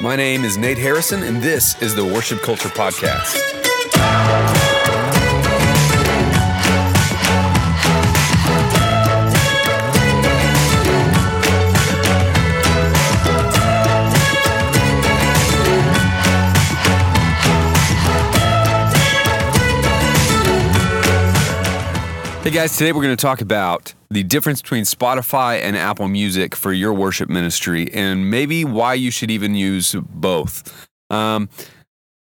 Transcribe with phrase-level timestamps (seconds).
[0.00, 3.34] My name is Nate Harrison, and this is the Worship Culture Podcast.
[22.44, 26.54] Hey guys, today we're going to talk about the difference between Spotify and Apple Music
[26.54, 30.88] for your worship ministry and maybe why you should even use both.
[31.10, 31.50] Um,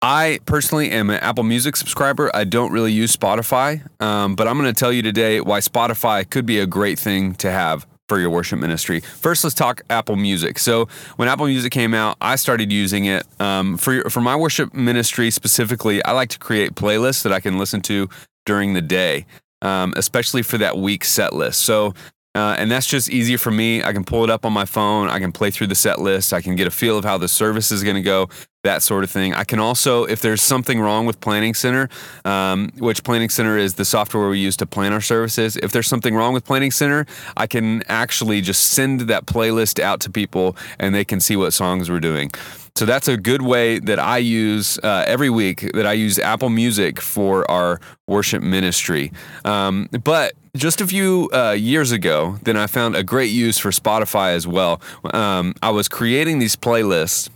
[0.02, 2.30] I personally am an Apple Music subscriber.
[2.36, 6.30] I don't really use Spotify, um, but I'm going to tell you today why Spotify
[6.30, 9.00] could be a great thing to have for your worship ministry.
[9.00, 10.60] First, let's talk Apple Music.
[10.60, 14.74] So, when Apple Music came out, I started using it um, for for my worship
[14.74, 16.04] ministry specifically.
[16.04, 18.10] I like to create playlists that I can listen to
[18.46, 19.26] during the day
[19.62, 21.62] um, especially for that week set list.
[21.62, 21.94] So,
[22.34, 23.84] uh, and that's just easier for me.
[23.84, 25.10] I can pull it up on my phone.
[25.10, 26.34] I can play through the set list.
[26.34, 28.30] I can get a feel of how the service is going to go,
[28.64, 29.34] that sort of thing.
[29.34, 31.90] I can also, if there's something wrong with Planning Center,
[32.26, 35.88] um, which Planning Center is the software we use to plan our services, if there's
[35.88, 40.56] something wrong with Planning Center, I can actually just send that playlist out to people
[40.78, 42.30] and they can see what songs we're doing.
[42.76, 46.50] So that's a good way that I use uh, every week that I use Apple
[46.50, 49.12] Music for our worship ministry.
[49.44, 53.72] Um, but just a few uh, years ago, then I found a great use for
[53.72, 54.82] Spotify as well.
[55.14, 57.30] Um, I was creating these playlists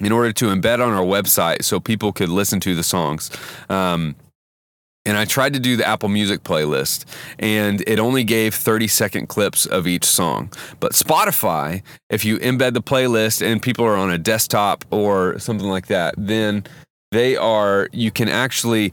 [0.00, 3.30] in order to embed on our website so people could listen to the songs.
[3.68, 4.16] Um,
[5.06, 7.06] and I tried to do the Apple Music playlist,
[7.38, 10.52] and it only gave 30 second clips of each song.
[10.78, 15.68] But Spotify, if you embed the playlist and people are on a desktop or something
[15.68, 16.64] like that, then
[17.12, 18.92] they are, you can actually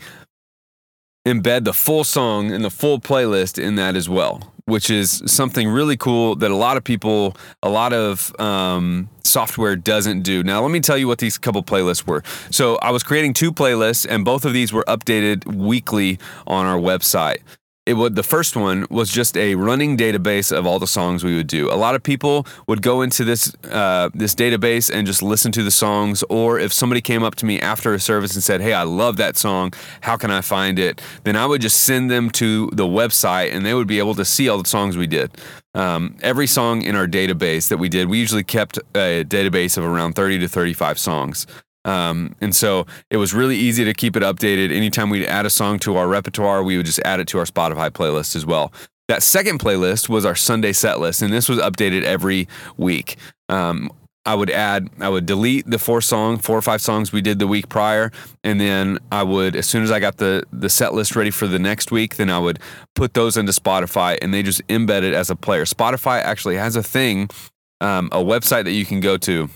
[1.27, 5.69] embed the full song and the full playlist in that as well which is something
[5.69, 10.43] really cool that a lot of people, a lot of um, software doesn't do.
[10.43, 12.21] Now, let me tell you what these couple playlists were.
[12.51, 16.77] So, I was creating two playlists, and both of these were updated weekly on our
[16.77, 17.39] website
[17.87, 21.37] it would the first one was just a running database of all the songs we
[21.37, 21.71] would do.
[21.71, 25.63] A lot of people would go into this uh, this database and just listen to
[25.63, 28.73] the songs, or if somebody came up to me after a service and said, "Hey,
[28.73, 29.73] I love that song.
[30.01, 33.65] How can I find it?" Then I would just send them to the website, and
[33.65, 35.31] they would be able to see all the songs we did.
[35.73, 39.85] Um, every song in our database that we did, we usually kept a database of
[39.85, 41.47] around 30 to 35 songs.
[41.87, 44.71] Um, and so it was really easy to keep it updated.
[44.71, 47.45] Anytime we'd add a song to our repertoire, we would just add it to our
[47.45, 48.71] Spotify playlist as well.
[49.07, 53.15] That second playlist was our Sunday set list, and this was updated every week.
[53.47, 53.89] Um,
[54.25, 57.39] I would add, I would delete the four song, four or five songs we did
[57.39, 58.11] the week prior,
[58.43, 61.47] and then I would, as soon as I got the the set list ready for
[61.47, 62.59] the next week, then I would
[62.93, 65.63] put those into Spotify, and they just embed it as a player.
[65.63, 67.29] Spotify actually has a thing,
[67.79, 69.49] um, a website that you can go to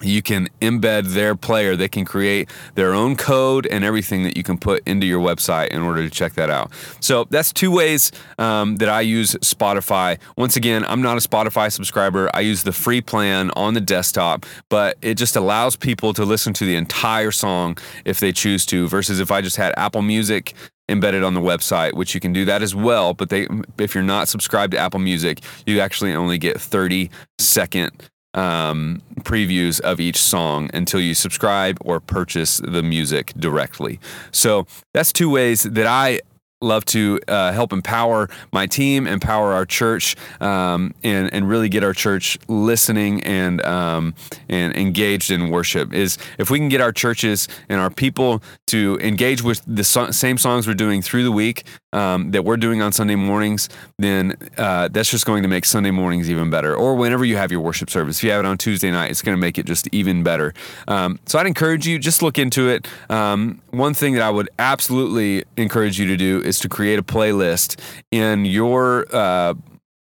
[0.00, 1.76] you can embed their player.
[1.76, 5.68] They can create their own code and everything that you can put into your website
[5.68, 6.72] in order to check that out.
[7.00, 10.18] So that's two ways um, that I use Spotify.
[10.36, 12.30] Once again, I'm not a Spotify subscriber.
[12.34, 16.52] I use the free plan on the desktop, but it just allows people to listen
[16.54, 20.54] to the entire song if they choose to, versus if I just had Apple Music
[20.88, 23.14] embedded on the website, which you can do that as well.
[23.14, 23.46] But they,
[23.78, 29.80] if you're not subscribed to Apple Music, you actually only get 30 second um, previews
[29.80, 34.00] of each song until you subscribe or purchase the music directly.
[34.30, 36.20] So that's two ways that I
[36.62, 41.84] love to uh, help empower my team, empower our church, um, and and really get
[41.84, 44.14] our church listening and um,
[44.48, 45.92] and engaged in worship.
[45.92, 50.10] Is if we can get our churches and our people to engage with the so-
[50.10, 53.68] same songs we're doing through the week um, that we're doing on Sunday mornings,
[53.98, 56.74] then uh, that's just going to make Sunday mornings even better.
[56.74, 59.22] Or whenever you have your worship service, if you have it on Tuesday night, it's
[59.22, 60.54] going to make it just even better.
[60.88, 62.88] Um, so I'd encourage you just look into it.
[63.10, 67.02] Um, one thing that I would absolutely encourage you to do is to create a
[67.02, 67.80] playlist
[68.10, 69.54] in your uh,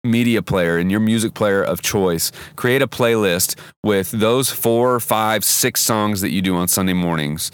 [0.04, 2.32] media player in your music player of choice.
[2.56, 7.50] Create a playlist with those four five six songs that you do on sunday mornings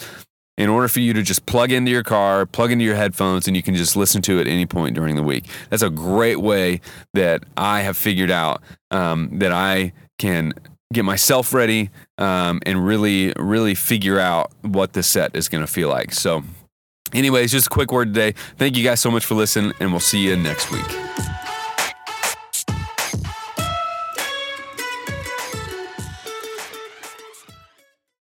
[0.57, 3.57] in order for you to just plug into your car plug into your headphones and
[3.57, 5.45] you can just listen to it at any point during the week.
[5.71, 6.81] That's a great way
[7.15, 10.53] that i have figured out um, that i can
[10.93, 15.71] get myself ready um, and really really figure out what the set is going to
[15.71, 16.13] feel like.
[16.13, 16.45] So
[17.13, 18.33] Anyways, just a quick word today.
[18.57, 21.36] Thank you guys so much for listening, and we'll see you next week.